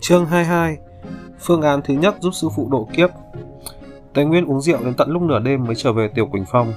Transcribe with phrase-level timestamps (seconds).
[0.00, 0.76] Chương 22
[1.40, 3.10] Phương án thứ nhất giúp sư phụ độ kiếp.
[4.14, 6.72] Tề Nguyên uống rượu đến tận lúc nửa đêm mới trở về Tiểu Quỳnh Phong.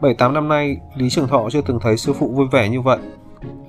[0.00, 2.98] 7-8 năm nay, Lý Trường Thọ chưa từng thấy sư phụ vui vẻ như vậy.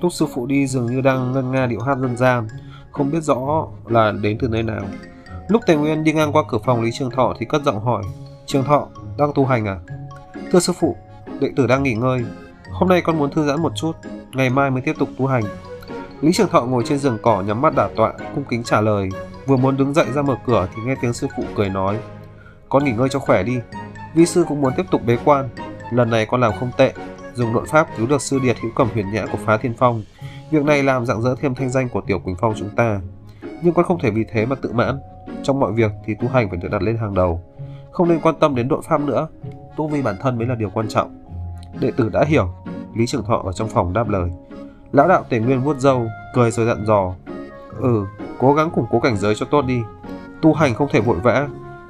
[0.02, 2.48] Lúc sư phụ đi dường như đang ngân nga điệu hát dân gian
[2.92, 4.84] Không biết rõ là đến từ nơi nào.
[5.48, 8.04] Lúc Tề Nguyên đi ngang qua cửa phòng Lý Trường Thọ thì cất giọng hỏi
[8.46, 8.88] Trường Thọ,
[9.18, 9.78] đang tu hành à?
[10.52, 10.96] Thưa sư phụ,
[11.40, 12.26] đệ tử đang nghỉ ngơi
[12.72, 13.92] Hôm nay con muốn thư giãn một chút
[14.34, 15.44] Ngày mai mới tiếp tục tu hành
[16.22, 19.10] Lý Trường Thọ ngồi trên giường cỏ nhắm mắt đả tọa, cung kính trả lời.
[19.46, 22.00] Vừa muốn đứng dậy ra mở cửa thì nghe tiếng sư phụ cười nói.
[22.70, 23.60] Con nghỉ ngơi cho khỏe đi.
[24.16, 25.50] Vi sư cũng muốn tiếp tục bế quan.
[25.92, 26.94] Lần này con làm không tệ,
[27.34, 30.04] dùng nội pháp cứu được sư điệt hữu cầm huyền nhã của phá thiên phong.
[30.52, 33.02] Việc này làm rạng rỡ thêm thanh danh của tiểu Quỳnh Phong chúng ta.
[33.62, 35.00] Nhưng con không thể vì thế mà tự mãn.
[35.44, 37.42] Trong mọi việc thì tu hành phải được đặt lên hàng đầu.
[37.96, 39.28] Không nên quan tâm đến đội pháp nữa.
[39.78, 41.26] Tu vi bản thân mới là điều quan trọng.
[41.80, 42.50] Đệ tử đã hiểu.
[42.96, 44.32] Lý Trường Thọ ở trong phòng đáp lời.
[44.92, 47.14] Lão đạo tề nguyên vuốt râu, cười rồi dặn dò.
[47.80, 48.06] Ừ,
[48.40, 49.82] cố gắng củng cố cảnh giới cho tốt đi.
[50.42, 51.48] Tu hành không thể vội vã,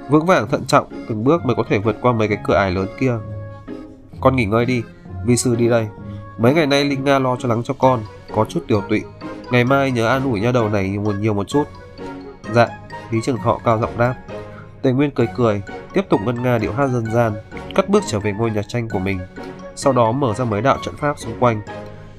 [0.09, 2.71] vững vàng thận trọng, từng bước mới có thể vượt qua mấy cái cửa ải
[2.71, 3.13] lớn kia.
[4.21, 4.83] Con nghỉ ngơi đi,
[5.25, 5.87] vi sư đi đây.
[6.37, 7.99] Mấy ngày nay Linh Nga lo cho lắng cho con,
[8.35, 9.03] có chút tiểu tụy.
[9.51, 11.63] Ngày mai nhớ an ủi nha đầu này nhiều, nhiều một chút.
[12.53, 12.67] Dạ,
[13.11, 14.15] Lý Trường Thọ cao giọng đáp.
[14.81, 15.61] Tề Nguyên cười cười,
[15.95, 17.33] tiếp tục ngân nga điệu hát dân gian,
[17.75, 19.19] cất bước trở về ngôi nhà tranh của mình.
[19.75, 21.61] Sau đó mở ra mấy đạo trận pháp xung quanh,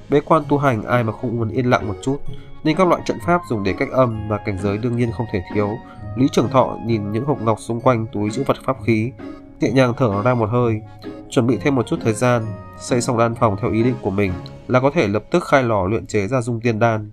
[0.09, 2.17] Bế quan tu hành ai mà không muốn yên lặng một chút,
[2.63, 5.25] nên các loại trận pháp dùng để cách âm và cảnh giới đương nhiên không
[5.31, 5.69] thể thiếu.
[6.15, 9.11] Lý Trường Thọ nhìn những hộp ngọc xung quanh túi chữ vật pháp khí,
[9.59, 10.81] nhẹ nhàng thở ra một hơi,
[11.29, 12.45] chuẩn bị thêm một chút thời gian,
[12.79, 14.33] xây xong đan phòng theo ý định của mình
[14.67, 17.11] là có thể lập tức khai lò luyện chế ra dung tiên đan.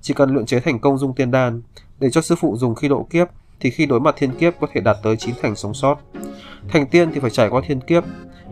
[0.00, 1.62] Chỉ cần luyện chế thành công dung tiên đan,
[1.98, 3.28] để cho sư phụ dùng khi độ kiếp,
[3.62, 5.96] thì khi đối mặt thiên kiếp có thể đạt tới chín thành sống sót.
[6.68, 8.04] Thành tiên thì phải trải qua thiên kiếp,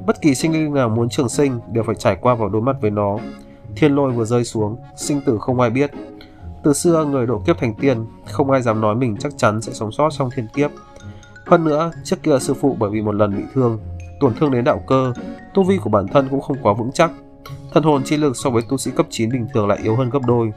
[0.07, 2.77] bất kỳ sinh linh nào muốn trường sinh đều phải trải qua vào đối mặt
[2.81, 3.19] với nó.
[3.77, 5.91] Thiên lôi vừa rơi xuống, sinh tử không ai biết.
[6.65, 9.73] Từ xưa người độ kiếp thành tiên, không ai dám nói mình chắc chắn sẽ
[9.73, 10.71] sống sót trong thiên kiếp.
[11.47, 13.79] Hơn nữa, trước kia sư phụ bởi vì một lần bị thương,
[14.21, 15.13] tổn thương đến đạo cơ,
[15.55, 17.11] tu vi của bản thân cũng không quá vững chắc.
[17.73, 20.11] Thần hồn chi lực so với tu sĩ cấp 9 bình thường lại yếu hơn
[20.11, 20.53] gấp đôi.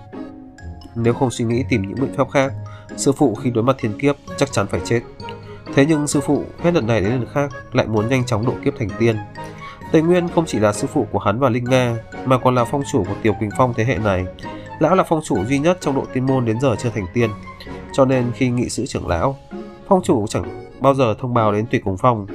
[0.96, 2.54] Nếu không suy nghĩ tìm những biện pháp khác,
[2.98, 5.02] sư phụ khi đối mặt thiên kiếp chắc chắn phải chết.
[5.76, 8.54] Thế nhưng sư phụ hết lần này đến lần khác lại muốn nhanh chóng độ
[8.66, 9.16] kiếp thành tiên.
[9.92, 12.66] Tề Nguyên không chỉ là sư phụ của hắn và Linh Nga, mà còn là
[12.66, 14.26] phong chủ của Tiểu Quỳnh Phong thế hệ này.
[14.80, 17.30] Lão là phong chủ duy nhất trong độ tiên môn đến giờ chưa thành tiên,
[17.94, 19.38] cho nên khi nghị sự trưởng lão,
[19.88, 22.28] phong chủ chẳng bao giờ thông báo đến Tùy Cùng Phong.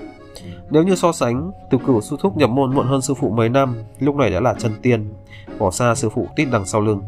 [0.70, 3.48] Nếu như so sánh, từ cửu sư thúc nhập môn muộn hơn sư phụ mấy
[3.48, 5.14] năm, lúc này đã là chân tiên,
[5.58, 7.02] bỏ xa sư phụ tít đằng sau lưng.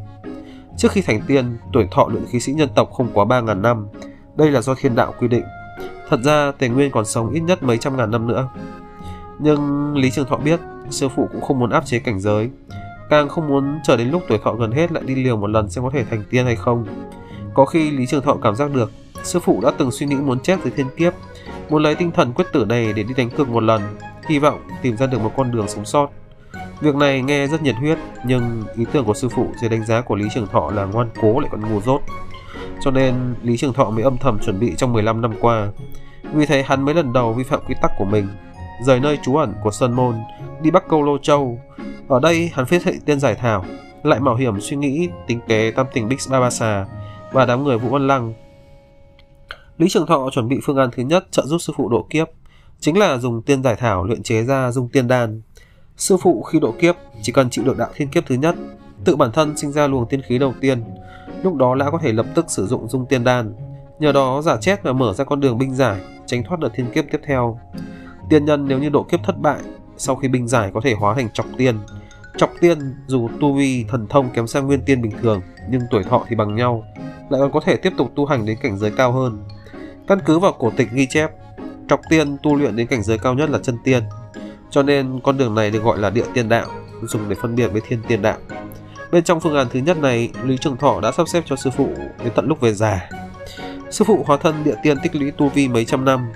[0.80, 3.88] Trước khi thành tiên, tuổi thọ luyện khí sĩ nhân tộc không quá 3.000 năm,
[4.36, 5.44] đây là do thiên đạo quy định.
[6.08, 8.48] Thật ra, Tề Nguyên còn sống ít nhất mấy trăm ngàn năm nữa.
[9.38, 10.60] Nhưng Lý Trường Thọ biết
[10.90, 12.50] sư phụ cũng không muốn áp chế cảnh giới,
[13.10, 15.70] càng không muốn chờ đến lúc tuổi thọ gần hết lại đi liều một lần
[15.70, 16.86] xem có thể thành tiên hay không.
[17.54, 18.92] Có khi Lý Trường Thọ cảm giác được
[19.22, 21.14] sư phụ đã từng suy nghĩ muốn chết dưới thiên kiếp,
[21.70, 23.82] muốn lấy tinh thần quyết tử này để đi đánh cược một lần,
[24.28, 26.08] hy vọng tìm ra được một con đường sống sót.
[26.80, 30.00] Việc này nghe rất nhiệt huyết, nhưng ý tưởng của sư phụ dưới đánh giá
[30.00, 32.00] của Lý Trường Thọ là ngoan cố lại còn ngu dốt.
[32.80, 35.68] Cho nên Lý Trường Thọ mới âm thầm chuẩn bị trong 15 năm qua.
[36.32, 38.28] Vì thế hắn mấy lần đầu vi phạm quy tắc của mình,
[38.84, 40.14] rời nơi trú ẩn của Sơn Môn,
[40.62, 41.60] đi Bắc Câu Lô Châu.
[42.08, 43.64] Ở đây hắn phết hệ tiên giải thảo,
[44.02, 46.86] lại mạo hiểm suy nghĩ tính kế tam tình Bích Babasa
[47.32, 48.34] và đám người Vũ Văn Lăng.
[49.78, 52.28] Lý Trường Thọ chuẩn bị phương án thứ nhất trợ giúp sư phụ độ kiếp,
[52.80, 55.42] chính là dùng tiên giải thảo luyện chế ra dung tiên đan.
[56.00, 58.54] Sư phụ khi độ kiếp chỉ cần chịu được đạo thiên kiếp thứ nhất,
[59.04, 60.84] tự bản thân sinh ra luồng tiên khí đầu tiên,
[61.42, 63.54] lúc đó lão có thể lập tức sử dụng dung tiên đan,
[63.98, 66.90] nhờ đó giả chết và mở ra con đường binh giải, tránh thoát đợt thiên
[66.92, 67.60] kiếp tiếp theo.
[68.30, 69.60] Tiên nhân nếu như độ kiếp thất bại,
[69.96, 71.78] sau khi binh giải có thể hóa thành trọc tiên.
[72.36, 75.40] Trọc tiên dù tu vi thần thông kém sang nguyên tiên bình thường,
[75.70, 76.84] nhưng tuổi thọ thì bằng nhau,
[77.30, 79.44] lại còn có thể tiếp tục tu hành đến cảnh giới cao hơn.
[80.06, 81.30] Căn cứ vào cổ tịch ghi chép,
[81.88, 84.02] trọc tiên tu luyện đến cảnh giới cao nhất là chân tiên,
[84.70, 86.66] cho nên con đường này được gọi là địa tiên đạo,
[87.02, 88.38] dùng để phân biệt với thiên tiên đạo.
[89.12, 91.70] Bên trong phương án thứ nhất này, Lý Trường Thọ đã sắp xếp cho sư
[91.70, 91.88] phụ
[92.24, 93.08] đến tận lúc về già.
[93.90, 96.32] Sư phụ hóa thân địa tiên tích lũy tu vi mấy trăm năm,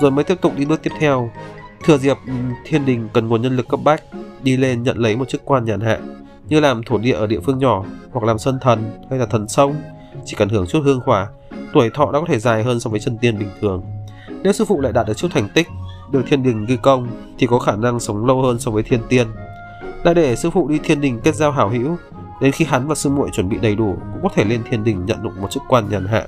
[0.00, 1.30] rồi mới tiếp tục đi bước tiếp theo.
[1.84, 2.32] Thừa dịp ừ,
[2.64, 4.02] thiên đình cần nguồn nhân lực cấp bách,
[4.42, 5.98] đi lên nhận lấy một chức quan nhàn hạ,
[6.48, 9.48] như làm thổ địa ở địa phương nhỏ, hoặc làm sơn thần hay là thần
[9.48, 9.76] sông,
[10.24, 11.28] chỉ cần hưởng chút hương hỏa,
[11.72, 13.82] tuổi thọ đã có thể dài hơn so với chân tiên bình thường.
[14.42, 15.68] Nếu sư phụ lại đạt được chút thành tích,
[16.10, 17.08] được thiên đình ghi công,
[17.38, 19.26] thì có khả năng sống lâu hơn so với thiên tiên.
[20.04, 21.96] Đã để sư phụ đi thiên đình kết giao hảo hữu,
[22.40, 24.84] đến khi hắn và sư muội chuẩn bị đầy đủ cũng có thể lên thiên
[24.84, 26.26] đình nhận được một chức quan nhàn hạ.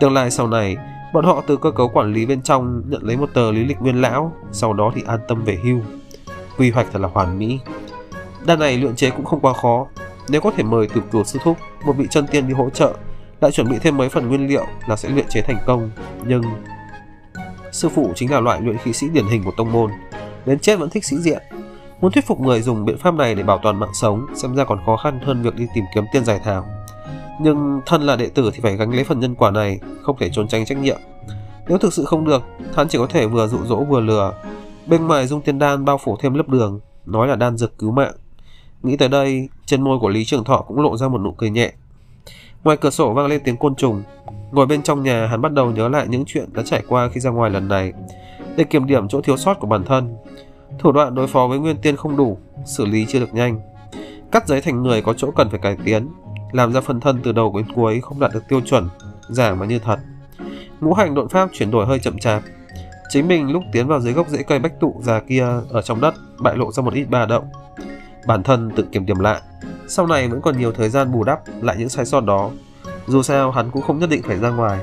[0.00, 0.76] Tương lai sau này,
[1.14, 3.80] Bọn họ từ cơ cấu quản lý bên trong nhận lấy một tờ lý lịch
[3.80, 5.80] nguyên lão, sau đó thì an tâm về hưu.
[6.58, 7.58] Quy hoạch thật là hoàn mỹ.
[8.46, 9.86] Đan này luyện chế cũng không quá khó.
[10.28, 11.56] Nếu có thể mời từ cửu sư thúc,
[11.86, 12.94] một vị chân tiên đi hỗ trợ,
[13.40, 15.90] lại chuẩn bị thêm mấy phần nguyên liệu là sẽ luyện chế thành công.
[16.26, 16.42] Nhưng
[17.74, 19.90] sư phụ chính là loại luyện khí sĩ điển hình của tông môn,
[20.46, 21.42] đến chết vẫn thích sĩ diện.
[22.00, 24.64] Muốn thuyết phục người dùng biện pháp này để bảo toàn mạng sống xem ra
[24.64, 26.66] còn khó khăn hơn việc đi tìm kiếm tiên giải thảo.
[27.40, 30.30] Nhưng thân là đệ tử thì phải gánh lấy phần nhân quả này, không thể
[30.30, 30.98] trốn tránh trách nhiệm.
[31.68, 32.42] Nếu thực sự không được,
[32.74, 34.34] hắn chỉ có thể vừa dụ dỗ vừa lừa.
[34.86, 37.90] Bên ngoài dung tiên đan bao phủ thêm lớp đường, nói là đan dược cứu
[37.90, 38.14] mạng.
[38.82, 41.50] Nghĩ tới đây, trên môi của Lý Trường Thọ cũng lộ ra một nụ cười
[41.50, 41.72] nhẹ.
[42.64, 44.02] Ngoài cửa sổ vang lên tiếng côn trùng.
[44.50, 47.20] Ngồi bên trong nhà, hắn bắt đầu nhớ lại những chuyện đã trải qua khi
[47.20, 47.92] ra ngoài lần này,
[48.56, 50.16] để kiểm điểm chỗ thiếu sót của bản thân.
[50.78, 53.60] Thủ đoạn đối phó với Nguyên Tiên không đủ, xử lý chưa được nhanh.
[54.32, 56.08] Cắt giấy thành người có chỗ cần phải cải tiến,
[56.52, 58.88] làm ra phần thân từ đầu đến cuối không đạt được tiêu chuẩn,
[59.28, 59.98] giả mà như thật.
[60.80, 62.42] Ngũ hành độn pháp chuyển đổi hơi chậm chạp.
[63.08, 66.00] Chính mình lúc tiến vào dưới gốc rễ cây bách tụ già kia ở trong
[66.00, 67.44] đất bại lộ ra một ít ba động.
[68.26, 69.40] Bản thân tự kiểm điểm lại,
[69.88, 72.50] sau này vẫn còn nhiều thời gian bù đắp lại những sai sót đó.
[73.06, 74.78] Dù sao hắn cũng không nhất định phải ra ngoài,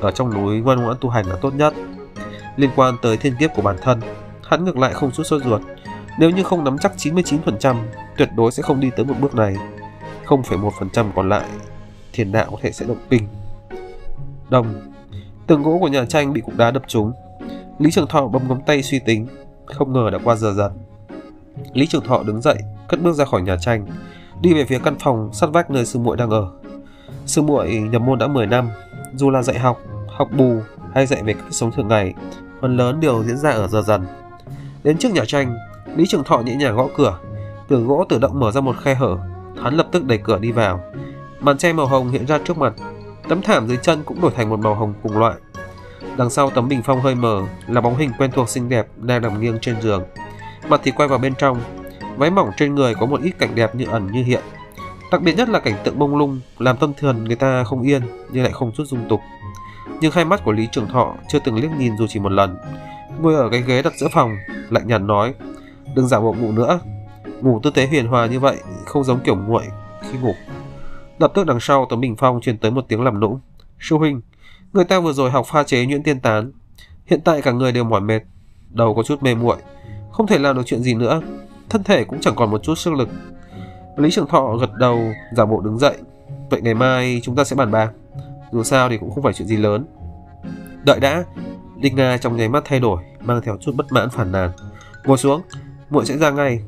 [0.00, 1.74] ở trong núi ngoan ngoãn tu hành là tốt nhất.
[2.56, 4.00] Liên quan tới thiên kiếp của bản thân,
[4.44, 5.62] hắn ngược lại không chút sốt ruột.
[6.18, 7.76] Nếu như không nắm chắc 99%,
[8.16, 9.56] tuyệt đối sẽ không đi tới một bước này.
[10.26, 11.44] 0,1% còn lại,
[12.12, 13.28] thiên đạo có thể sẽ động kinh.
[14.50, 14.92] Đồng
[15.46, 17.12] Tường gỗ của nhà tranh bị cục đá đập trúng.
[17.78, 19.26] Lý Trường Thọ bấm ngón tay suy tính,
[19.66, 20.72] không ngờ đã qua giờ dần.
[21.72, 22.56] Lý Trường Thọ đứng dậy,
[22.88, 23.86] cất bước ra khỏi nhà tranh,
[24.44, 26.50] đi về phía căn phòng sát vách nơi sư muội đang ở.
[27.26, 28.70] Sư muội nhập môn đã 10 năm,
[29.14, 30.60] dù là dạy học, học bù
[30.94, 32.14] hay dạy về cách sống thường ngày,
[32.60, 34.06] phần lớn đều diễn ra ở giờ dần.
[34.82, 35.56] Đến trước nhà tranh,
[35.96, 37.18] Lý Trường Thọ nhẹ nhàng gõ cửa,
[37.68, 39.18] cửa gỗ tự động mở ra một khe hở,
[39.62, 40.80] hắn lập tức đẩy cửa đi vào.
[41.40, 42.74] Màn che màu hồng hiện ra trước mặt,
[43.28, 45.34] Tấm thảm dưới chân cũng đổi thành một màu hồng cùng loại.
[46.16, 49.22] Đằng sau tấm bình phong hơi mờ là bóng hình quen thuộc xinh đẹp đang
[49.22, 50.02] nằm nghiêng trên giường.
[50.68, 51.60] Mặt thì quay vào bên trong,
[52.16, 54.42] váy mỏng trên người có một ít cảnh đẹp như ẩn như hiện.
[55.12, 58.02] Đặc biệt nhất là cảnh tượng bông lung làm tâm thần người ta không yên
[58.32, 59.20] nhưng lại không chút dung tục.
[60.00, 62.56] Nhưng hai mắt của Lý Trường Thọ chưa từng liếc nhìn dù chỉ một lần.
[63.20, 64.36] Ngồi ở cái ghế đặt giữa phòng,
[64.70, 65.34] lạnh nhạt nói:
[65.94, 66.80] "Đừng giả bộ ngủ nữa.
[67.40, 69.64] Ngủ tư thế huyền hòa như vậy không giống kiểu nguội
[70.02, 70.34] khi ngủ."
[71.18, 73.40] Lập tức đằng sau tấm bình phong truyền tới một tiếng làm nũng.
[73.80, 74.20] Sư huynh,
[74.72, 76.52] người ta vừa rồi học pha chế nhuyễn tiên tán.
[77.06, 78.20] Hiện tại cả người đều mỏi mệt,
[78.70, 79.56] đầu có chút mê muội,
[80.12, 81.20] không thể làm được chuyện gì nữa.
[81.68, 83.08] Thân thể cũng chẳng còn một chút sức lực.
[83.96, 85.96] Lý Trường Thọ gật đầu, giả bộ đứng dậy.
[86.50, 87.90] Vậy ngày mai chúng ta sẽ bàn bạc.
[88.52, 89.86] Dù sao thì cũng không phải chuyện gì lớn.
[90.84, 91.24] Đợi đã.
[91.76, 94.50] Đinh Nga trong nháy mắt thay đổi, mang theo chút bất mãn phản nàn.
[95.04, 95.42] Ngồi xuống,
[95.90, 96.60] muội sẽ ra ngay.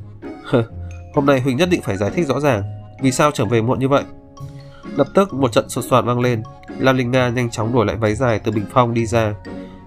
[1.15, 2.63] Hôm nay Huỳnh nhất định phải giải thích rõ ràng
[3.01, 4.03] vì sao trở về muộn như vậy.
[4.95, 6.43] Lập tức một trận sột soạt vang lên,
[6.79, 9.33] Lam Linh Nga nhanh chóng đổi lại váy dài từ bình phong đi ra,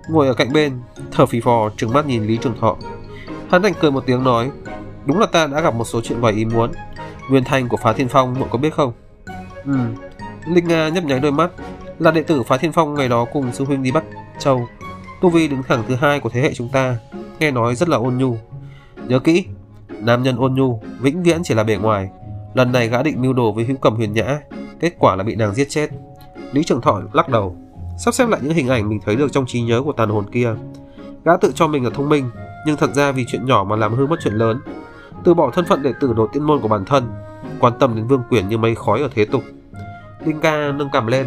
[0.09, 0.81] ngồi ở cạnh bên,
[1.12, 2.77] thở phì phò trừng mắt nhìn Lý Trường Thọ.
[3.51, 4.51] Hắn đành cười một tiếng nói,
[5.11, 6.73] đúng là ta đã gặp một số chuyện ngoài ý muốn.
[7.31, 8.93] Nguyên Thanh của Phá Thiên Phong muội có biết không?
[9.65, 9.77] Ừ,
[10.47, 11.51] Linh Nga nhấp nháy đôi mắt,
[11.99, 14.05] là đệ tử Phá Thiên Phong ngày đó cùng sư huynh đi bắt
[14.39, 14.69] Châu.
[15.21, 16.97] Tu Vi đứng thẳng thứ hai của thế hệ chúng ta,
[17.39, 18.37] nghe nói rất là ôn nhu.
[19.07, 19.45] Nhớ kỹ,
[19.89, 22.09] nam nhân ôn nhu vĩnh viễn chỉ là bề ngoài.
[22.55, 24.41] Lần này gã định mưu đồ với hữu cầm huyền nhã,
[24.81, 25.91] kết quả là bị nàng giết chết.
[26.53, 27.57] Lý Trường Thọ lắc đầu,
[27.99, 30.31] sắp xếp lại những hình ảnh mình thấy được trong trí nhớ của tàn hồn
[30.33, 30.55] kia.
[31.25, 32.31] Gã tự cho mình là thông minh,
[32.67, 34.61] nhưng thật ra vì chuyện nhỏ mà làm hư mất chuyện lớn.
[35.25, 37.12] Từ bỏ thân phận đệ tử đồ tiên môn của bản thân,
[37.61, 39.43] quan tâm đến vương quyền như mây khói ở thế tục.
[40.27, 41.27] Đinh ca nâng cằm lên,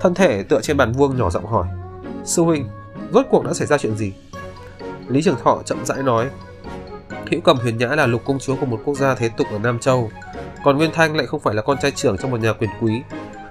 [0.00, 1.66] thân thể tựa trên bàn vuông nhỏ giọng hỏi.
[2.24, 2.68] Sư huynh,
[3.12, 4.12] rốt cuộc đã xảy ra chuyện gì?
[5.08, 6.30] Lý Trường Thọ chậm rãi nói.
[7.30, 9.58] Hữu cầm huyền nhã là lục công chúa của một quốc gia thế tục ở
[9.58, 10.10] Nam Châu,
[10.64, 13.02] còn Nguyên Thanh lại không phải là con trai trưởng trong một nhà quyền quý,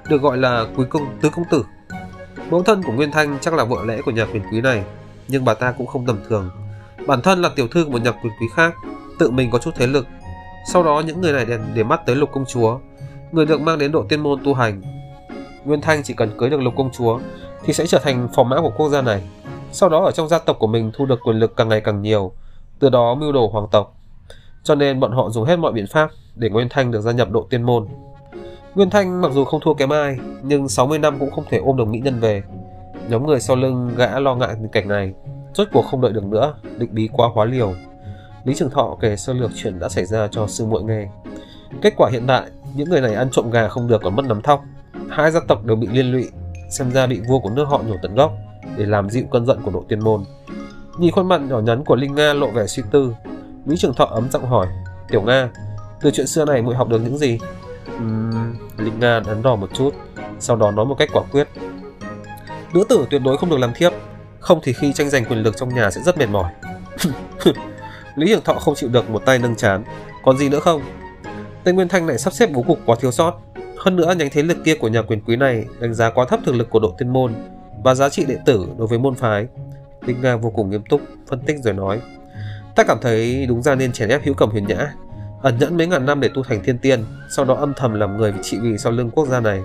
[0.09, 1.65] được gọi là quý công tứ công tử.
[2.49, 4.83] Mẫu thân của Nguyên Thanh chắc là vợ lẽ của nhà quyền quý này,
[5.27, 6.49] nhưng bà ta cũng không tầm thường.
[7.07, 8.75] Bản thân là tiểu thư của một nhà quyền quý khác,
[9.19, 10.07] tự mình có chút thế lực.
[10.71, 12.79] Sau đó những người này để, để mắt tới lục công chúa,
[13.31, 14.81] người được mang đến độ tiên môn tu hành.
[15.65, 17.19] Nguyên Thanh chỉ cần cưới được lục công chúa
[17.63, 19.23] thì sẽ trở thành phò mã của quốc gia này.
[19.71, 22.01] Sau đó ở trong gia tộc của mình thu được quyền lực càng ngày càng
[22.01, 22.31] nhiều,
[22.79, 23.95] từ đó mưu đồ hoàng tộc.
[24.63, 27.31] Cho nên bọn họ dùng hết mọi biện pháp để Nguyên Thanh được gia nhập
[27.31, 27.87] độ tiên môn.
[28.75, 31.77] Nguyên Thanh mặc dù không thua kém ai, nhưng 60 năm cũng không thể ôm
[31.77, 32.43] được mỹ nhân về.
[33.09, 35.13] Nhóm người sau lưng gã lo ngại tình cảnh này,
[35.53, 37.73] rốt cuộc không đợi được nữa, định bí quá hóa liều.
[38.43, 41.07] Lý Trường Thọ kể sơ lược chuyện đã xảy ra cho sư muội nghe.
[41.81, 42.43] Kết quả hiện tại,
[42.75, 44.63] những người này ăn trộm gà không được còn mất nắm thóc.
[45.09, 46.29] Hai gia tộc đều bị liên lụy,
[46.69, 48.33] xem ra bị vua của nước họ nhổ tận gốc
[48.77, 50.23] để làm dịu cơn giận của đội tiên môn.
[50.97, 53.13] Nhìn khuôn mặt nhỏ nhắn của Linh Nga lộ vẻ suy tư,
[53.65, 54.67] Lý Trường Thọ ấm giọng hỏi,
[55.09, 55.49] Tiểu Nga,
[56.01, 57.39] từ chuyện xưa này muội học được những gì?
[57.97, 59.93] Uhm, Linh Nga đắn đo một chút,
[60.39, 61.47] sau đó nói một cách quả quyết.
[62.73, 63.93] Nữ tử tuyệt đối không được làm thiếp,
[64.43, 66.51] không thì khi tranh giành quyền lực trong nhà sẽ rất mệt mỏi.
[68.15, 69.83] Lý Hiển Thọ không chịu được một tay nâng chán,
[70.23, 70.81] còn gì nữa không?
[71.63, 73.39] Tây Nguyên Thanh lại sắp xếp bố cục quá thiếu sót.
[73.77, 76.39] Hơn nữa nhánh thế lực kia của nhà quyền quý này đánh giá quá thấp
[76.45, 77.33] thực lực của đội tiên môn
[77.83, 79.47] và giá trị đệ tử đối với môn phái.
[80.05, 82.01] Đinh Nga vô cùng nghiêm túc, phân tích rồi nói.
[82.75, 84.93] Ta cảm thấy đúng ra nên chèn ép hữu cầm huyền nhã,
[85.41, 88.17] ẩn nhẫn mấy ngàn năm để tu thành thiên tiên, sau đó âm thầm làm
[88.17, 89.61] người vị trị vì sau lưng quốc gia này.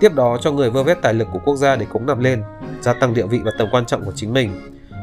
[0.00, 2.42] Tiếp đó cho người vơ vét tài lực của quốc gia để cống nạp lên,
[2.80, 4.60] gia tăng địa vị và tầm quan trọng của chính mình.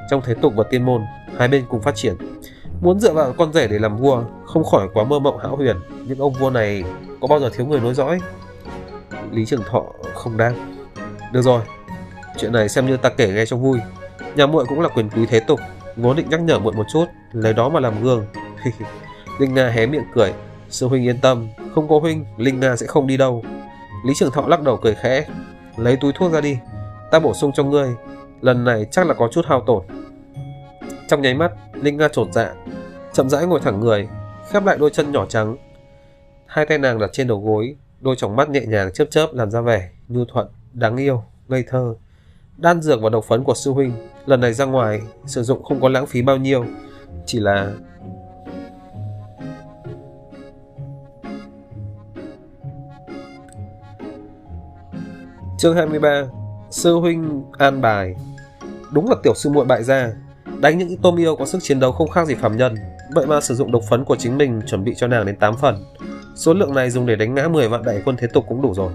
[0.10, 1.02] Trong thế tục và tiên môn,
[1.38, 2.16] hai bên cùng phát triển.
[2.82, 5.78] Muốn dựa vào con rể để làm vua, không khỏi quá mơ mộng hão huyền,
[6.08, 6.84] nhưng ông vua này
[7.22, 8.20] có bao giờ thiếu người nối dõi?
[9.32, 10.78] Lý Trường Thọ không đang.
[11.34, 11.62] Được rồi,
[12.38, 13.80] chuyện này xem như ta kể nghe cho vui.
[14.36, 15.60] Nhà muội cũng là quyền quý thế tục,
[15.96, 18.26] vốn định nhắc nhở muội một chút, lấy đó mà làm gương.
[19.40, 20.34] Linh Nga hé miệng cười,
[20.70, 23.44] sư huynh yên tâm, không có huynh, Linh Nga sẽ không đi đâu.
[24.06, 25.26] Lý Trường Thọ lắc đầu cười khẽ,
[25.78, 26.58] lấy túi thuốc ra đi,
[27.12, 27.96] ta bổ sung cho ngươi,
[28.42, 29.84] lần này chắc là có chút hao tổn.
[31.08, 32.54] Trong nháy mắt, Linh Nga trột dạ,
[33.14, 34.08] chậm rãi ngồi thẳng người,
[34.50, 35.58] khép lại đôi chân nhỏ trắng.
[36.46, 39.52] Hai tay nàng đặt trên đầu gối, đôi tròng mắt nhẹ nhàng chớp chớp làm
[39.52, 41.96] ra vẻ nhu thuận, đáng yêu, ngây thơ.
[42.58, 43.92] Đan dược và độc phấn của sư huynh
[44.26, 46.66] lần này ra ngoài sử dụng không có lãng phí bao nhiêu,
[47.26, 47.72] chỉ là
[55.58, 56.24] Chương 23
[56.78, 58.16] Sư huynh an bài.
[58.92, 60.12] Đúng là tiểu sư muội bại gia.
[60.60, 62.76] Đánh những tôm yêu có sức chiến đấu không khác gì phàm nhân.
[63.14, 65.58] Vậy mà sử dụng độc phấn của chính mình chuẩn bị cho nàng đến 8
[65.58, 65.86] phần.
[66.36, 68.74] Số lượng này dùng để đánh ngã 10 vạn đại quân thế tục cũng đủ
[68.74, 68.92] rồi.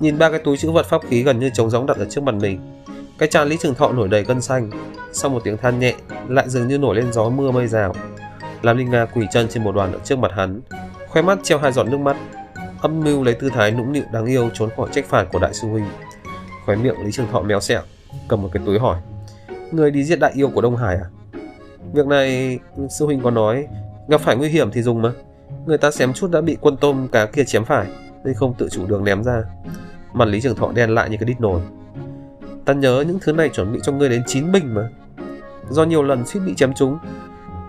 [0.00, 2.22] Nhìn ba cái túi chữ vật pháp khí gần như trống rỗng đặt ở trước
[2.22, 2.82] mặt mình.
[3.18, 4.70] Cái tràn Lý Trường Thọ nổi đầy gân xanh.
[5.12, 5.94] Sau một tiếng than nhẹ,
[6.28, 7.94] Lại dường như nổi lên gió mưa mây rào.
[8.62, 10.60] Làm Linh Nga quỳ chân trên một đoàn ở trước mặt hắn,
[11.08, 12.16] Khoe mắt treo hai giọt nước mắt,
[12.80, 15.54] âm mưu lấy tư thái nũng nịu đáng yêu trốn khỏi trách phạt của đại
[15.54, 15.84] sư huynh
[16.68, 17.82] khóe miệng lý trường thọ méo xẹo
[18.28, 19.00] cầm một cái túi hỏi
[19.72, 21.06] người đi giết đại yêu của đông hải à?
[21.92, 22.58] Việc này
[22.90, 23.66] sư huynh có nói
[24.08, 25.12] gặp phải nguy hiểm thì dùng mà.
[25.66, 27.86] Người ta xém chút đã bị quân tôm cá kia chém phải
[28.24, 29.42] nên không tự chủ đường ném ra.
[30.12, 31.60] Mặt lý trường thọ đen lại như cái đít nồi.
[32.64, 34.88] Ta nhớ những thứ này chuẩn bị cho ngươi đến 9 bình mà.
[35.70, 36.98] Do nhiều lần suýt bị chém chúng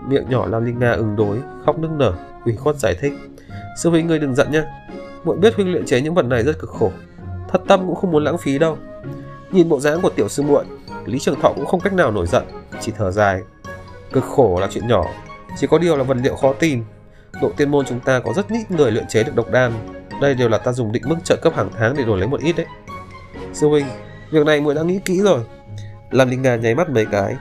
[0.08, 2.12] miệng nhỏ lam linh nga ứng đối khóc nức nở
[2.44, 3.12] ủy khuất giải thích
[3.76, 4.62] sư huynh ngươi đừng giận nhé,
[5.24, 6.92] muội biết huynh luyện chế những vật này rất cực khổ.
[7.48, 8.78] Thật tâm cũng không muốn lãng phí đâu
[9.52, 10.64] nhìn bộ dáng của tiểu sư muội,
[11.04, 12.44] lý trường thọ cũng không cách nào nổi giận,
[12.80, 13.40] chỉ thở dài.
[14.12, 15.04] Cực khổ là chuyện nhỏ,
[15.56, 16.84] chỉ có điều là vật liệu khó tìm
[17.40, 19.72] độ tiên môn chúng ta có rất ít người luyện chế được độc đan.
[20.20, 22.40] Đây đều là ta dùng định mức trợ cấp hàng tháng để đổi lấy một
[22.40, 22.66] ít đấy.
[23.52, 23.86] Sư huynh,
[24.30, 25.40] việc này muội đã nghĩ kỹ rồi.
[26.10, 27.36] Làm linh nga nháy mắt mấy cái.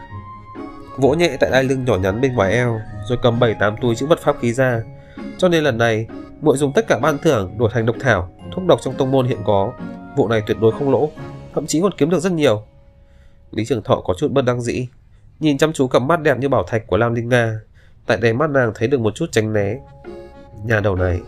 [0.98, 3.96] Vỗ nhẹ tại đai lưng nhỏ nhắn bên ngoài eo, rồi cầm bảy tám túi
[3.96, 4.82] chữ vật pháp khí ra.
[5.38, 6.08] Cho nên lần này,
[6.42, 9.28] muội dùng tất cả ban thưởng đổi thành độc thảo, thuốc độc trong tông môn
[9.28, 9.72] hiện có.
[10.16, 11.10] Vụ này tuyệt đối không lỗ
[11.60, 12.63] thậm chí còn kiếm được rất nhiều.
[13.51, 14.88] Lý trường thọ có chút bất đắc dĩ,
[15.39, 17.60] nhìn chăm chú cặp mắt đẹp như bảo thạch của lam linh nga.
[18.06, 19.75] Tại đáy mắt nàng thấy được một chút tránh né.
[20.66, 21.22] Nhà đầu này,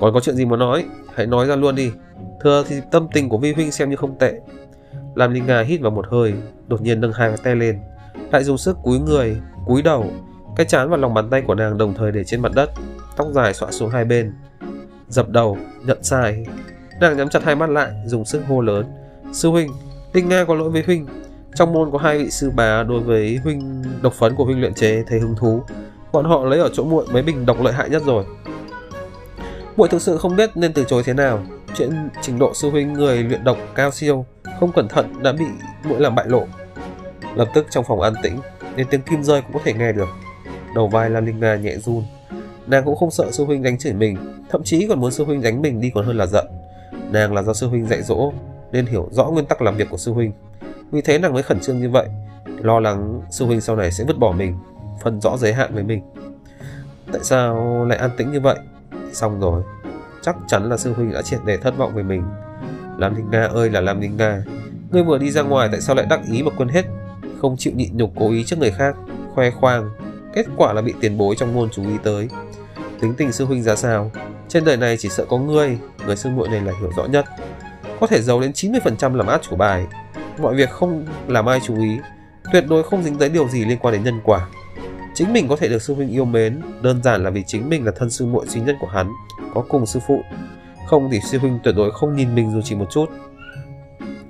[0.00, 0.84] còn có chuyện gì muốn nói?
[1.14, 1.92] Hãy nói ra luôn đi.
[2.40, 4.40] Thưa thì tâm tình của vi huynh xem như không tệ.
[5.14, 6.34] Lam linh nga hít vào một hơi,
[6.66, 7.78] đột nhiên nâng hai cái tay lên.
[8.32, 10.10] Lại dùng sức cúi người, cúi đầu,
[10.56, 12.70] cái chán và lòng bàn tay của nàng đồng thời để trên mặt đất,
[13.16, 14.32] tóc dài xõa xuống hai bên.
[15.08, 16.46] Dập đầu, nhận sai.
[17.00, 19.70] Nàng nhắm chặt hai mắt lại, dùng sức hô lớn sư huynh
[20.14, 21.06] Đinh nga có lỗi với huynh.
[21.54, 24.74] Trong môn có hai vị sư bà đối với huynh độc phấn của huynh luyện
[24.74, 25.62] chế thấy hứng thú.
[26.12, 28.24] Bọn họ lấy ở chỗ muội mấy bình độc lợi hại nhất rồi.
[29.76, 31.42] Muội thực sự không biết nên từ chối thế nào.
[31.74, 31.90] Chuyện
[32.22, 34.26] trình độ sư huynh người luyện độc cao siêu,
[34.60, 35.44] không cẩn thận đã bị
[35.88, 36.46] muội làm bại lộ.
[37.34, 38.38] Lập tức trong phòng an tĩnh,
[38.76, 40.08] nên tiếng kim rơi cũng có thể nghe được.
[40.74, 42.02] Đầu vai lam linh nga nhẹ run.
[42.66, 44.16] Nàng cũng không sợ sư huynh đánh chửi mình,
[44.50, 46.46] thậm chí còn muốn sư huynh đánh mình đi còn hơn là giận.
[47.12, 48.32] Nàng là do sư huynh dạy dỗ
[48.74, 50.32] nên hiểu rõ nguyên tắc làm việc của sư huynh.
[50.90, 52.08] Vì thế nàng mới khẩn trương như vậy,
[52.58, 54.56] lo lắng sư huynh sau này sẽ vứt bỏ mình,
[55.02, 56.02] phân rõ giới hạn với mình.
[57.12, 58.56] Tại sao lại an tĩnh như vậy?
[59.12, 59.62] Xong rồi,
[60.22, 62.22] chắc chắn là sư huynh đã triệt để thất vọng về mình.
[62.98, 64.44] Lam linh nga ơi là lam linh nga,
[64.90, 66.84] ngươi vừa đi ra ngoài tại sao lại đắc ý mà quên hết?
[67.40, 68.96] Không chịu nhịn nhục cố ý trước người khác,
[69.34, 69.90] khoe khoang,
[70.32, 72.28] kết quả là bị tiền bối trong môn chú ý tới.
[73.00, 74.10] Tính tình sư huynh ra sao?
[74.48, 77.24] Trên đời này chỉ sợ có ngươi, người sư muội này là hiểu rõ nhất
[78.00, 79.86] có thể giấu đến 90% làm át chủ bài.
[80.38, 81.98] Mọi việc không làm ai chú ý,
[82.52, 84.48] tuyệt đối không dính tới điều gì liên quan đến nhân quả.
[85.14, 87.84] Chính mình có thể được sư huynh yêu mến, đơn giản là vì chính mình
[87.84, 89.12] là thân sư muội duy nhất của hắn,
[89.54, 90.22] có cùng sư phụ.
[90.86, 93.06] Không thì sư huynh tuyệt đối không nhìn mình dù chỉ một chút.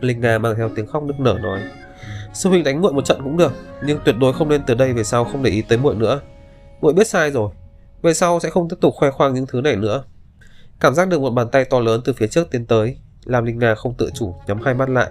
[0.00, 1.60] Linh nga mang theo tiếng khóc nức nở nói,
[2.32, 3.52] sư huynh đánh muội một trận cũng được,
[3.84, 6.20] nhưng tuyệt đối không nên từ đây về sau không để ý tới muội nữa.
[6.80, 7.50] Muội biết sai rồi,
[8.02, 10.04] về sau sẽ không tiếp tục khoe khoang những thứ này nữa.
[10.80, 13.58] Cảm giác được một bàn tay to lớn từ phía trước tiến tới làm linh
[13.58, 15.10] nga không tự chủ nhắm hai mắt lại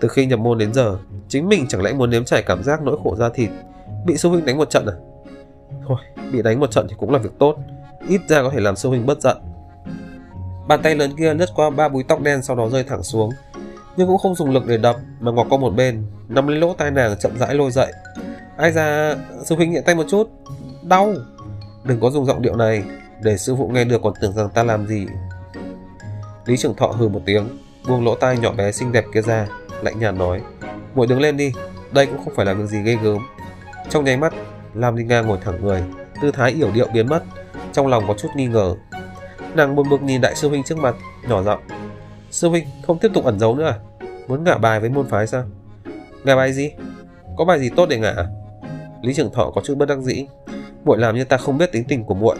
[0.00, 0.98] Từ khi nhập môn đến giờ,
[1.28, 3.50] chính mình chẳng lẽ muốn nếm trải cảm giác nỗi khổ da thịt,
[4.06, 4.94] bị sư huynh đánh một trận à?
[5.88, 5.98] Thôi,
[6.32, 7.56] bị đánh một trận thì cũng là việc tốt,
[8.08, 9.36] ít ra có thể làm sư huynh bất giận.
[10.68, 13.30] Bàn tay lớn kia lướt qua ba búi tóc đen sau đó rơi thẳng xuống,
[13.96, 16.74] nhưng cũng không dùng lực để đập mà ngọc qua một bên, nắm lấy lỗ
[16.74, 17.92] tai nàng chậm rãi lôi dậy.
[18.56, 20.30] Ai ra, sư huynh nhẹ tay một chút,
[20.82, 21.14] đau.
[21.84, 22.84] Đừng có dùng giọng điệu này,
[23.22, 25.06] để sư phụ nghe được còn tưởng rằng ta làm gì.
[26.46, 27.48] Lý trưởng thọ hừ một tiếng,
[27.88, 29.46] buông lỗ tai nhỏ bé xinh đẹp kia ra,
[29.82, 30.40] lạnh nhạt nói,
[30.94, 31.52] muội đứng lên đi,
[31.92, 33.18] đây cũng không phải là việc gì ghê gớm.
[33.90, 34.34] Trong nháy mắt,
[34.74, 35.82] Lam Linh Nga ngồi thẳng người,
[36.22, 37.22] tư thái yểu điệu biến mất,
[37.72, 38.74] trong lòng có chút nghi ngờ.
[39.54, 40.94] Nàng buồn bực nhìn đại sư huynh trước mặt,
[41.28, 41.60] nhỏ giọng,
[42.30, 43.78] sư huynh không tiếp tục ẩn giấu nữa à?
[44.28, 45.44] Muốn ngả bài với môn phái sao?
[46.24, 46.70] Ngả bài gì?
[47.36, 48.14] Có bài gì tốt để ngả?
[48.16, 48.26] À?
[49.02, 50.26] Lý trưởng thọ có chút bất đắc dĩ.
[50.84, 52.36] Muội làm như ta không biết tính tình của muội.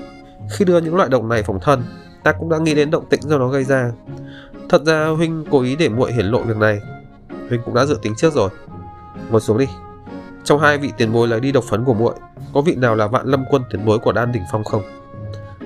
[0.50, 1.84] Khi đưa những loại độc này phòng thân,
[2.24, 3.92] ta cũng đã nghĩ đến động tĩnh do nó gây ra.
[4.68, 6.80] Thật ra huynh cố ý để muội hiển lộ việc này.
[7.48, 8.50] Huynh cũng đã dự tính trước rồi.
[9.30, 9.66] Ngồi xuống đi.
[10.44, 12.14] Trong hai vị tiền bối lấy đi độc phấn của muội,
[12.54, 14.82] có vị nào là vạn lâm quân tiền bối của đan đỉnh phong không?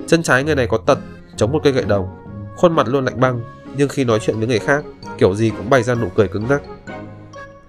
[0.07, 0.99] Chân trái người này có tật,
[1.35, 2.07] chống một cây gậy đồng,
[2.57, 3.41] khuôn mặt luôn lạnh băng,
[3.77, 4.83] nhưng khi nói chuyện với người khác,
[5.17, 6.61] kiểu gì cũng bày ra nụ cười cứng ngắc.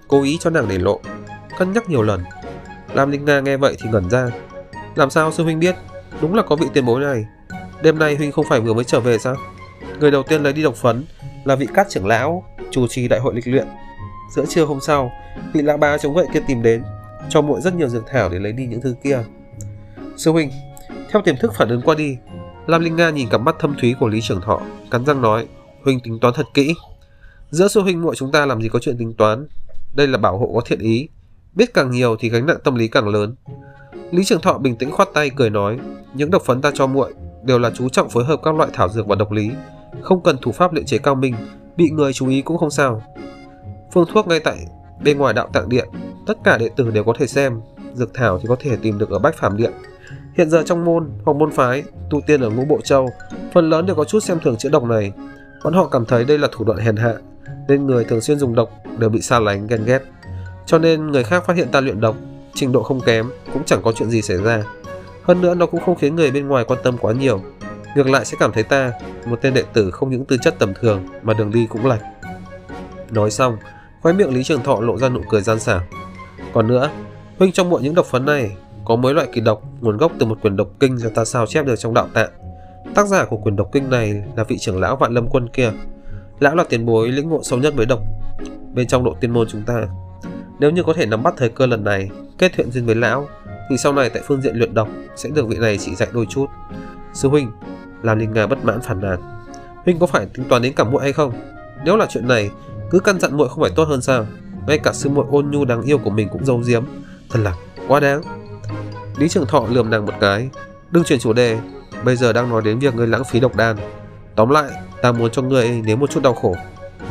[0.07, 0.99] Cố ý cho nàng để lộ,
[1.57, 2.21] cân nhắc nhiều lần.
[2.93, 4.29] Lam Linh Nga nghe vậy thì ngẩn ra.
[4.95, 5.75] Làm sao sư huynh biết?
[6.21, 7.25] Đúng là có vị tiền bối này.
[7.83, 9.35] Đêm nay huynh không phải vừa mới trở về sao?
[9.99, 11.03] Người đầu tiên lấy đi độc phấn
[11.43, 13.67] là vị cát trưởng lão, chủ trì đại hội lịch luyện.
[14.35, 15.11] Giữa trưa hôm sau,
[15.53, 16.83] vị lão ba chống gậy kia tìm đến,
[17.29, 19.23] cho muội rất nhiều dược thảo để lấy đi những thứ kia.
[20.17, 20.51] Sư huynh,
[21.11, 22.17] theo tiềm thức phản ứng qua đi,
[22.67, 24.61] Lam Linh Nga nhìn cặp mắt thâm thúy của Lý Trưởng Thọ,
[24.91, 25.47] cắn răng nói,
[25.83, 26.73] huynh tính toán thật kỹ.
[27.49, 29.47] Giữa sư huynh muội chúng ta làm gì có chuyện tính toán,
[29.93, 31.09] đây là bảo hộ có thiện ý,
[31.55, 33.35] biết càng nhiều thì gánh nặng tâm lý càng lớn.
[34.11, 35.77] Lý Trường Thọ bình tĩnh khoát tay cười nói,
[36.13, 38.89] những độc phấn ta cho muội đều là chú trọng phối hợp các loại thảo
[38.89, 39.51] dược và độc lý,
[40.01, 41.35] không cần thủ pháp luyện chế cao minh,
[41.77, 43.01] bị người chú ý cũng không sao.
[43.91, 44.57] Phương thuốc ngay tại
[45.03, 45.89] bên ngoài đạo tạng điện,
[46.27, 47.61] tất cả đệ tử đều có thể xem,
[47.93, 49.71] dược thảo thì có thể tìm được ở Bách Phàm điện.
[50.37, 53.09] Hiện giờ trong môn hoặc môn phái, tu tiên ở ngũ bộ châu,
[53.53, 55.11] phần lớn đều có chút xem thường chữa độc này.
[55.63, 57.13] Bọn họ cảm thấy đây là thủ đoạn hèn hạ,
[57.67, 59.99] nên người thường xuyên dùng độc đều bị xa lánh ghen ghét.
[60.65, 62.15] Cho nên người khác phát hiện ta luyện độc,
[62.53, 64.63] trình độ không kém, cũng chẳng có chuyện gì xảy ra.
[65.23, 67.41] Hơn nữa nó cũng không khiến người bên ngoài quan tâm quá nhiều.
[67.95, 68.91] Ngược lại sẽ cảm thấy ta,
[69.25, 72.01] một tên đệ tử không những tư chất tầm thường mà đường đi cũng lạch
[73.11, 73.57] Nói xong,
[74.01, 75.81] khóe miệng Lý Trường Thọ lộ ra nụ cười gian xảo.
[76.53, 76.89] Còn nữa,
[77.39, 78.51] huynh trong muội những độc phấn này
[78.85, 81.45] có mấy loại kỳ độc nguồn gốc từ một quyển độc kinh do ta sao
[81.45, 82.29] chép được trong đạo tạng.
[82.95, 85.71] Tác giả của quyển độc kinh này là vị trưởng lão Vạn Lâm Quân kia.
[86.39, 87.99] Lão là tiền bối lĩnh ngộ sâu nhất với độc
[88.73, 89.87] bên trong độ tiên môn chúng ta.
[90.59, 93.27] Nếu như có thể nắm bắt thời cơ lần này, kết thiện duyên với lão,
[93.71, 96.25] thì sau này tại phương diện luyện độc sẽ được vị này chỉ dạy đôi
[96.29, 96.45] chút.
[97.13, 97.51] Sư huynh,
[98.01, 99.19] làm Linh Nga bất mãn phản nàn.
[99.85, 101.33] Huynh có phải tính toán đến cả muội hay không?
[101.85, 102.49] Nếu là chuyện này,
[102.89, 104.25] cứ căn dặn muội không phải tốt hơn sao?
[104.67, 106.83] Ngay cả sư muội ôn nhu đáng yêu của mình cũng giấu giếm,
[107.29, 107.55] thật là
[107.87, 108.21] quá đáng.
[109.17, 110.49] Lý Trường Thọ lườm nàng một cái,
[110.91, 111.59] đừng chuyển chủ đề,
[112.05, 113.77] bây giờ đang nói đến việc ngươi lãng phí độc đan.
[114.35, 116.55] Tóm lại, ta muốn cho ngươi nếm một chút đau khổ,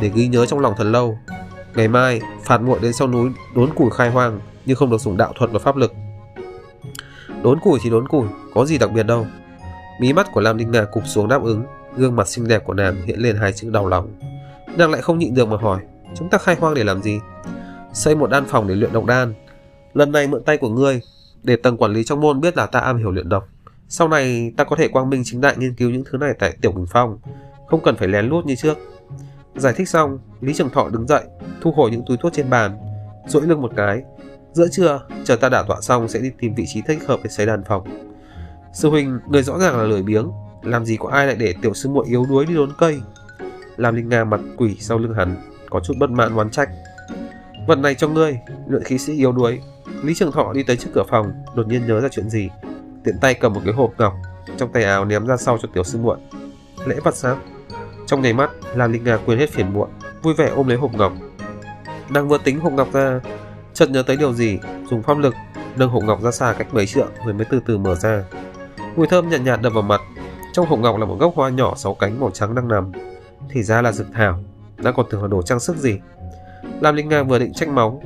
[0.01, 1.17] để ghi nhớ trong lòng thật lâu.
[1.75, 5.17] Ngày mai, phạt muội đến sau núi đốn củi khai hoang, nhưng không được dùng
[5.17, 5.93] đạo thuật và pháp lực.
[7.43, 9.27] Đốn củi thì đốn củi, có gì đặc biệt đâu.
[9.99, 11.63] Mí mắt của Lam Đinh Ngà cụp xuống đáp ứng,
[11.97, 14.13] gương mặt xinh đẹp của nàng hiện lên hai chữ đau lòng.
[14.77, 15.79] Nàng lại không nhịn được mà hỏi,
[16.15, 17.19] chúng ta khai hoang để làm gì?
[17.93, 19.33] Xây một đan phòng để luyện độc đan.
[19.93, 21.01] Lần này mượn tay của ngươi,
[21.43, 23.47] để tầng quản lý trong môn biết là ta am hiểu luyện độc.
[23.87, 26.57] Sau này ta có thể quang minh chính đại nghiên cứu những thứ này tại
[26.61, 27.19] Tiểu Bình Phong,
[27.67, 28.77] không cần phải lén lút như trước.
[29.55, 31.23] Giải thích xong, Lý Trường Thọ đứng dậy,
[31.61, 32.77] thu hồi những túi thuốc trên bàn,
[33.27, 34.01] duỗi lưng một cái.
[34.53, 37.29] Giữa trưa, chờ ta đả tọa xong sẽ đi tìm vị trí thích hợp để
[37.29, 37.83] xây đàn phòng.
[38.73, 40.31] Sư huynh, người rõ ràng là lười biếng,
[40.63, 43.01] làm gì có ai lại để tiểu sư muội yếu đuối đi đốn cây.
[43.77, 45.35] Làm Linh Nga mặt quỷ sau lưng hắn,
[45.69, 46.69] có chút bất mãn oán trách.
[47.67, 49.59] Vật này cho ngươi, luyện khí sĩ yếu đuối.
[50.03, 52.49] Lý Trường Thọ đi tới trước cửa phòng, đột nhiên nhớ ra chuyện gì,
[53.03, 54.13] tiện tay cầm một cái hộp ngọc
[54.57, 56.17] trong tay áo ném ra sau cho tiểu sư muội.
[56.85, 57.37] Lễ vật sao?
[58.05, 59.89] Trong nháy mắt, Lam Linh Nga quên hết phiền muộn,
[60.21, 61.13] vui vẻ ôm lấy hộp ngọc.
[62.09, 63.19] Đang vừa tính hộp ngọc ra,
[63.73, 65.35] chợt nhớ tới điều gì, dùng pháp lực
[65.75, 68.23] nâng hộp ngọc ra xa cách mấy trượng rồi mới từ từ mở ra.
[68.95, 70.01] Mùi thơm nhạt nhạt đập vào mặt.
[70.53, 72.91] Trong hộp ngọc là một gốc hoa nhỏ sáu cánh màu trắng đang nằm.
[73.49, 74.39] Thì ra là dược thảo,
[74.77, 75.99] đã còn tưởng là đồ trang sức gì.
[76.81, 77.99] Lam Linh Nga vừa định trách móng,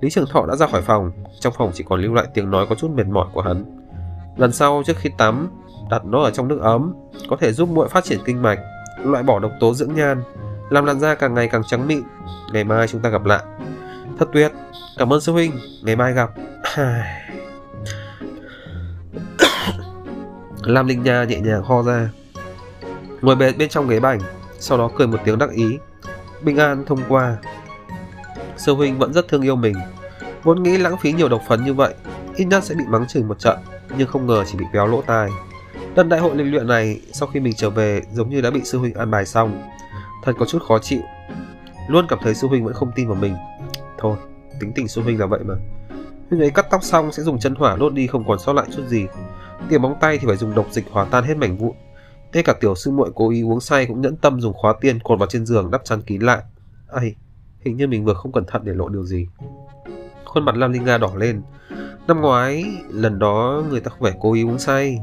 [0.00, 2.66] Lý Trường Thọ đã ra khỏi phòng, trong phòng chỉ còn lưu lại tiếng nói
[2.68, 3.64] có chút mệt mỏi của hắn.
[4.36, 5.48] Lần sau trước khi tắm,
[5.90, 6.94] đặt nó ở trong nước ấm,
[7.30, 8.58] có thể giúp muội phát triển kinh mạch,
[9.04, 10.22] loại bỏ độc tố dưỡng nhan,
[10.70, 12.02] làm làn da càng ngày càng trắng mịn.
[12.52, 13.42] Ngày mai chúng ta gặp lại.
[14.18, 14.52] Thật tuyệt,
[14.96, 15.52] cảm ơn sư huynh,
[15.82, 16.30] ngày mai gặp.
[20.62, 22.10] Lam Linh Nha nhẹ nhàng ho ra.
[23.20, 24.20] Ngồi bệt bên trong ghế bành,
[24.58, 25.78] sau đó cười một tiếng đắc ý.
[26.42, 27.36] Bình an thông qua.
[28.56, 29.74] sư huynh vẫn rất thương yêu mình.
[30.42, 31.94] Vốn nghĩ lãng phí nhiều độc phấn như vậy,
[32.36, 33.58] ít nhất sẽ bị mắng chửi một trận,
[33.98, 35.30] nhưng không ngờ chỉ bị véo lỗ tai.
[35.94, 38.60] Lần đại hội linh luyện này, sau khi mình trở về giống như đã bị
[38.64, 39.62] sư huynh an bài xong.
[40.24, 41.00] Thật có chút khó chịu.
[41.88, 43.36] Luôn cảm thấy sư huynh vẫn không tin vào mình.
[43.98, 44.16] Thôi,
[44.60, 45.54] tính tình Xuân huynh là vậy mà.
[46.30, 48.66] Huynh ấy cắt tóc xong sẽ dùng chân hỏa đốt đi không còn sót lại
[48.76, 49.06] chút gì.
[49.68, 51.72] Tiềm bóng tay thì phải dùng độc dịch hòa tan hết mảnh vụn.
[52.32, 54.98] Ngay cả tiểu sư muội cố ý uống say cũng nhẫn tâm dùng khóa tiên
[55.00, 56.42] cột vào trên giường đắp chăn kín lại.
[56.86, 57.14] Ây,
[57.60, 59.26] hình như mình vừa không cẩn thận để lộ điều gì.
[60.24, 61.42] Khuôn mặt Lam Linh Nga đỏ lên.
[62.06, 64.98] Năm ngoái, lần đó người ta không phải cố ý uống say.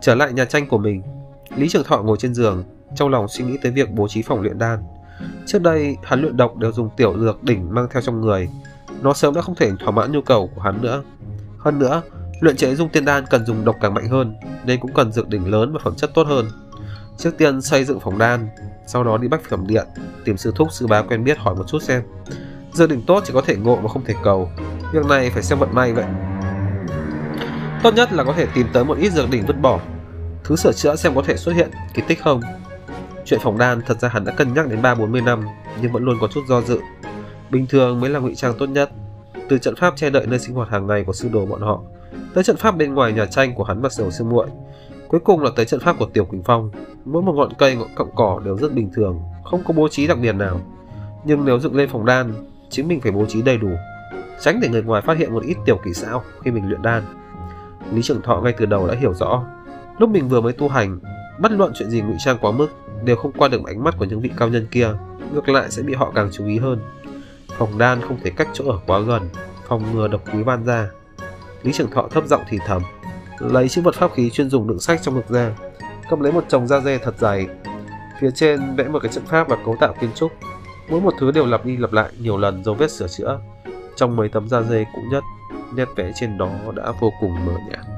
[0.00, 1.02] Trở lại nhà tranh của mình,
[1.56, 4.40] Lý Trường Thọ ngồi trên giường, trong lòng suy nghĩ tới việc bố trí phòng
[4.40, 4.78] luyện đan.
[5.46, 8.48] Trước đây, hắn luyện độc đều dùng tiểu dược đỉnh mang theo trong người.
[9.02, 11.02] Nó sớm đã không thể thỏa mãn nhu cầu của hắn nữa.
[11.58, 12.02] Hơn nữa,
[12.40, 15.28] luyện chế dung tiên đan cần dùng độc càng mạnh hơn, nên cũng cần dược
[15.28, 16.48] đỉnh lớn và phẩm chất tốt hơn.
[17.18, 18.48] Trước tiên xây dựng phòng đan,
[18.86, 19.86] sau đó đi bách phẩm điện,
[20.24, 22.02] tìm sư thúc sư bá quen biết hỏi một chút xem.
[22.72, 24.50] Dược đỉnh tốt chỉ có thể ngộ mà không thể cầu.
[24.92, 26.04] Việc này phải xem vận may vậy.
[27.82, 29.80] Tốt nhất là có thể tìm tới một ít dược đỉnh vứt bỏ,
[30.44, 32.40] thứ sửa chữa xem có thể xuất hiện kỳ tích không.
[33.24, 35.44] Chuyện phòng đan thật ra hắn đã cân nhắc đến 3-40 năm,
[35.82, 36.80] nhưng vẫn luôn có chút do dự.
[37.50, 38.90] Bình thường mới là ngụy trang tốt nhất.
[39.48, 41.80] Từ trận pháp che đậy nơi sinh hoạt hàng ngày của sư đồ bọn họ,
[42.34, 44.46] tới trận pháp bên ngoài nhà tranh của hắn và sầu sư muội,
[45.08, 46.70] cuối cùng là tới trận pháp của Tiểu Quỳnh Phong.
[47.04, 50.06] Mỗi một ngọn cây, ngọn cọng cỏ đều rất bình thường, không có bố trí
[50.06, 50.60] đặc biệt nào.
[51.24, 52.32] Nhưng nếu dựng lên phòng đan,
[52.70, 53.70] chính mình phải bố trí đầy đủ,
[54.40, 57.02] tránh để người ngoài phát hiện một ít tiểu kỳ xảo khi mình luyện đan.
[57.92, 59.44] Lý Trường Thọ ngay từ đầu đã hiểu rõ,
[59.98, 60.98] lúc mình vừa mới tu hành,
[61.38, 62.68] bất luận chuyện gì ngụy trang quá mức
[63.04, 64.88] đều không qua được ánh mắt của những vị cao nhân kia,
[65.32, 66.80] ngược lại sẽ bị họ càng chú ý hơn.
[67.58, 69.28] Phòng đan không thể cách chỗ ở quá gần,
[69.68, 70.88] phòng ngừa độc quý ban ra.
[71.62, 72.82] Lý Trường Thọ thấp giọng thì thầm,
[73.38, 75.50] lấy chiếc vật pháp khí chuyên dùng đựng sách trong ngực ra,
[76.10, 77.46] cầm lấy một chồng da dê thật dày.
[78.20, 80.32] Phía trên vẽ một cái trận pháp và cấu tạo kiến trúc.
[80.88, 83.40] Mỗi một thứ đều lặp đi lặp lại nhiều lần dấu vết sửa chữa.
[83.96, 85.24] Trong mấy tấm da dê cũ nhất,
[85.74, 87.93] nét vẽ trên đó đã vô cùng mờ nhạt.